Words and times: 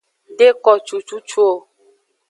De 0.37 0.47
ko 0.63 0.71
cucucu 0.85 1.39
o. 1.51 1.53